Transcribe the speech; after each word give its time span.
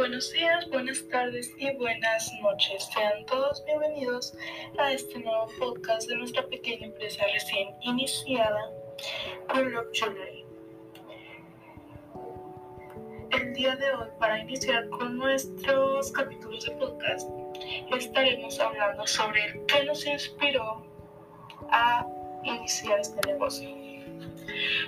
Buenos 0.00 0.32
días, 0.32 0.68
buenas 0.70 1.06
tardes 1.08 1.52
y 1.58 1.70
buenas 1.76 2.32
noches. 2.40 2.88
Sean 2.92 3.26
todos 3.26 3.62
bienvenidos 3.66 4.34
a 4.78 4.92
este 4.92 5.18
nuevo 5.18 5.46
podcast 5.58 6.08
de 6.08 6.16
nuestra 6.16 6.46
pequeña 6.46 6.86
empresa 6.86 7.24
recién 7.32 7.68
iniciada, 7.82 8.70
Love 9.54 9.88
Jewelry. 9.92 10.44
El 13.30 13.52
día 13.52 13.76
de 13.76 13.92
hoy, 13.92 14.08
para 14.18 14.38
iniciar 14.38 14.88
con 14.88 15.18
nuestros 15.18 16.12
capítulos 16.12 16.64
de 16.64 16.70
podcast, 16.72 17.28
estaremos 17.94 18.58
hablando 18.58 19.06
sobre 19.06 19.62
qué 19.66 19.84
nos 19.84 20.06
inspiró 20.06 20.86
a 21.70 22.06
iniciar 22.44 23.00
este 23.00 23.20
negocio. 23.30 23.68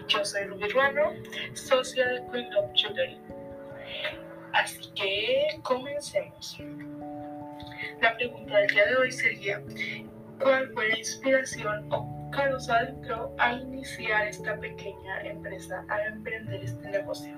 Yo 0.09 0.25
soy 0.25 0.45
Ruby 0.45 0.69
Ruano, 0.69 1.13
socia 1.55 2.07
de 2.07 2.27
Queen 2.31 2.51
Love 2.55 2.71
Jewelry 2.75 3.42
Así 4.53 4.93
que 4.95 5.61
comencemos. 5.63 6.59
La 8.01 8.17
pregunta 8.17 8.59
del 8.59 8.69
día 8.69 8.87
de 8.87 8.97
hoy 8.97 9.13
sería, 9.13 9.63
¿cuál 10.41 10.71
fue 10.73 10.89
la 10.89 10.99
inspiración 10.99 11.87
o 11.91 12.23
nos 12.51 12.69
adentró 12.69 13.35
a 13.39 13.53
iniciar 13.53 14.27
esta 14.27 14.57
pequeña 14.57 15.21
empresa, 15.23 15.85
a 15.89 16.07
emprender 16.07 16.65
este 16.65 16.89
negocio? 16.89 17.35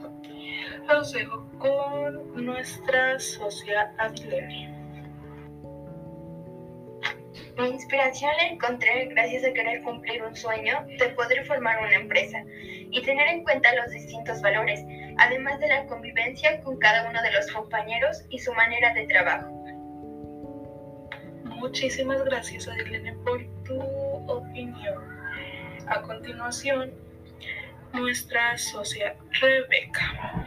Los 0.88 1.14
con 1.58 2.44
nuestra 2.44 3.18
socia 3.18 3.92
Adilene. 3.98 4.72
Mi 7.58 7.68
inspiración 7.68 8.32
la 8.36 8.46
encontré 8.48 9.06
gracias 9.06 9.44
a 9.44 9.52
querer 9.52 9.82
cumplir 9.82 10.22
un 10.22 10.34
sueño 10.34 10.84
de 10.98 11.08
poder 11.10 11.44
formar 11.46 11.78
una 11.84 11.94
empresa 11.96 12.42
y 12.90 13.00
tener 13.02 13.28
en 13.28 13.44
cuenta 13.44 13.74
los 13.74 13.90
distintos 13.90 14.40
valores, 14.42 14.80
además 15.18 15.60
de 15.60 15.68
la 15.68 15.86
convivencia 15.86 16.60
con 16.62 16.78
cada 16.78 17.08
uno 17.08 17.22
de 17.22 17.32
los 17.32 17.50
compañeros 17.52 18.24
y 18.30 18.38
su 18.38 18.52
manera 18.54 18.92
de 18.94 19.06
trabajo. 19.06 19.50
Muchísimas 21.44 22.22
gracias, 22.24 22.68
Adilene, 22.68 23.14
por 23.24 23.42
tu 23.64 23.80
opinión. 23.80 25.02
A 25.86 26.02
continuación, 26.02 26.92
nuestra 27.92 28.56
socia 28.58 29.16
Rebeca. 29.40 30.43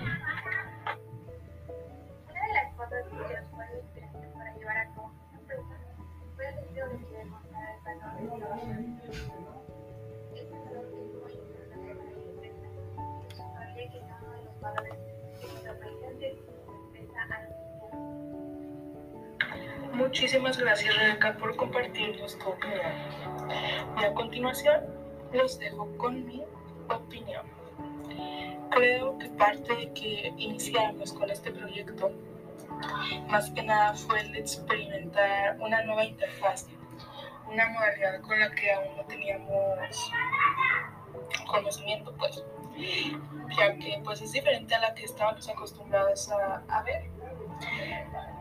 Muchísimas 19.93 20.57
gracias 20.57 20.95
Rebeca 20.95 21.35
por 21.37 21.55
compartirnos 21.55 22.37
tu 22.37 22.49
opinión. 22.49 22.91
Y 23.99 24.03
a 24.03 24.13
continuación 24.13 24.85
los 25.33 25.57
dejo 25.57 25.87
con 25.97 26.25
mi 26.25 26.43
opinión. 26.87 27.45
Creo 28.71 29.17
que 29.17 29.29
parte 29.29 29.75
de 29.75 29.91
que 29.93 30.33
iniciamos 30.37 31.13
con 31.13 31.29
este 31.29 31.51
proyecto 31.51 32.11
más 33.27 33.49
que 33.51 33.63
nada 33.63 33.93
fue 33.93 34.21
el 34.21 34.35
experimentar 34.35 35.57
una 35.59 35.83
nueva 35.83 36.03
interfaz, 36.03 36.67
una 37.51 37.67
modalidad 37.69 38.21
con 38.21 38.39
la 38.39 38.51
que 38.51 38.71
aún 38.71 38.97
no 38.97 39.03
teníamos 39.05 40.11
conocimiento, 41.47 42.13
pues, 42.17 42.43
ya 43.57 43.75
que 43.77 44.01
pues 44.03 44.21
es 44.21 44.31
diferente 44.31 44.75
a 44.75 44.79
la 44.79 44.93
que 44.93 45.05
estábamos 45.05 45.47
acostumbrados 45.49 46.29
a, 46.29 46.63
a 46.69 46.83
ver 46.83 47.17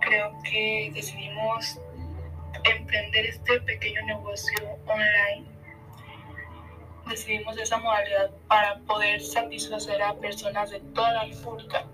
creo 0.00 0.32
que 0.42 0.90
decidimos 0.94 1.80
emprender 2.64 3.26
este 3.26 3.60
pequeño 3.60 4.02
negocio 4.06 4.58
online. 4.86 5.46
Decidimos 7.08 7.56
esa 7.58 7.78
modalidad 7.78 8.30
para 8.48 8.78
poder 8.80 9.20
satisfacer 9.20 10.02
a 10.02 10.14
personas 10.14 10.70
de 10.70 10.80
toda 10.80 11.12
la 11.12 11.24
República 11.24 11.86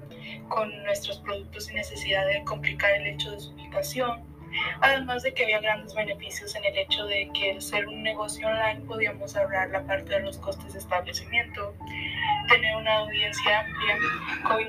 con 0.49 0.71
nuestros 0.85 1.19
productos 1.19 1.67
sin 1.67 1.77
necesidad 1.77 2.27
de 2.27 2.43
complicar 2.45 2.93
el 2.93 3.07
hecho 3.07 3.31
de 3.31 3.41
su 3.41 3.53
ubicación. 3.53 4.33
Además 4.81 5.23
de 5.23 5.33
que 5.33 5.45
había 5.45 5.61
grandes 5.61 5.95
beneficios 5.95 6.55
en 6.55 6.65
el 6.65 6.77
hecho 6.77 7.05
de 7.07 7.31
que 7.33 7.53
al 7.53 7.63
ser 7.63 7.89
un 7.89 8.03
negocio 8.03 8.47
online 8.47 8.81
podíamos 8.87 9.35
ahorrar 9.35 9.71
la 9.71 9.85
parte 9.87 10.15
de 10.15 10.21
los 10.21 10.39
costes 10.39 10.75
de 10.75 10.79
establecimiento, 10.79 11.75
tener 12.53 12.77
una 12.77 12.99
audiencia 12.99 13.61
amplia, 13.61 13.99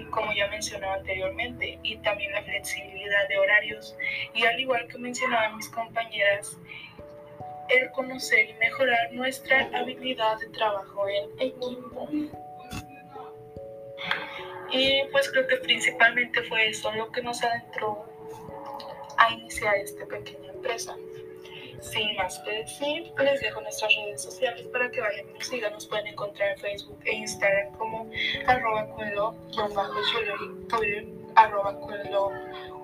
como 0.09 0.31
ya 0.33 0.47
mencionaba 0.47 0.95
anteriormente, 0.95 1.79
y 1.83 1.97
también 1.97 2.31
la 2.31 2.41
flexibilidad 2.43 3.27
de 3.27 3.37
horarios. 3.37 3.95
Y 4.33 4.45
al 4.45 4.59
igual 4.59 4.87
que 4.87 4.97
mencionaban 4.97 5.57
mis 5.57 5.69
compañeras, 5.69 6.57
el 7.69 7.91
conocer 7.91 8.49
y 8.49 8.53
mejorar 8.55 9.11
nuestra 9.13 9.69
habilidad 9.73 10.39
de 10.39 10.47
trabajo 10.49 11.07
en 11.09 11.29
equipo. 11.39 12.09
Y 14.71 15.03
pues 15.11 15.29
creo 15.29 15.47
que 15.47 15.57
principalmente 15.57 16.41
fue 16.43 16.69
eso 16.69 16.91
lo 16.93 17.11
que 17.11 17.21
nos 17.21 17.43
adentró 17.43 18.05
a 19.17 19.33
iniciar 19.33 19.75
esta 19.75 20.05
pequeña 20.05 20.51
empresa. 20.51 20.95
Sin 21.83 22.15
más 22.15 22.39
que 22.39 22.51
decir, 22.51 23.13
les 23.17 23.41
dejo 23.41 23.61
nuestras 23.61 23.93
redes 23.95 24.23
sociales 24.23 24.65
para 24.67 24.89
que 24.89 25.01
vayan 25.01 25.29
y 25.29 25.33
nos 25.33 25.47
sigan. 25.47 25.73
Nos 25.73 25.85
pueden 25.85 26.07
encontrar 26.07 26.51
en 26.51 26.57
Facebook 26.57 26.99
e 27.05 27.15
Instagram 27.15 27.73
como 27.73 28.09
arroba 28.47 28.85
cuenlo, 28.87 29.35
Twitter 30.69 31.05
arroba 31.35 31.79
cuenlo, 31.79 32.31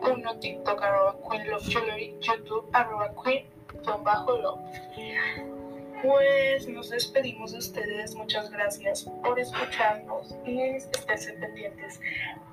uno 0.02 0.40
TikTok 0.40 0.82
arroba 0.82 1.14
cuenlo, 1.14 1.60
YouTube 1.60 2.70
arroba 2.74 3.14
queen, 3.24 3.46
bajo 4.04 4.38
lo 4.38 4.60
pues 6.02 6.68
nos 6.68 6.90
despedimos 6.90 7.52
de 7.52 7.58
ustedes. 7.58 8.16
Muchas 8.16 8.50
gracias 8.50 9.04
por 9.24 9.40
escucharnos 9.40 10.36
y 10.46 10.62
estén 10.62 11.40
pendientes 11.40 12.00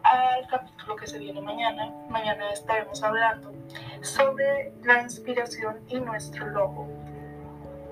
al 0.03 0.47
capítulo 0.49 0.97
que 0.97 1.07
se 1.07 1.19
viene 1.19 1.41
mañana. 1.41 1.93
Mañana 2.09 2.51
estaremos 2.53 3.03
hablando 3.03 3.53
sobre 4.03 4.73
la 4.85 5.03
inspiración 5.03 5.79
y 5.89 6.01
nuestro 6.01 6.47
logo, 6.49 6.89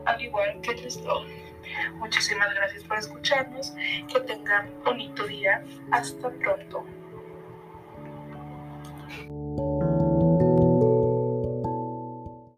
al 0.04 0.20
igual 0.20 0.60
que 0.60 0.72
el 0.72 0.90
slogan. 0.90 1.44
Muchísimas 1.94 2.54
gracias 2.54 2.84
por 2.84 2.98
escucharnos. 2.98 3.74
Que 4.12 4.20
tengan 4.20 4.70
bonito 4.84 5.26
día. 5.26 5.64
Hasta 5.90 6.30
pronto. 6.30 6.84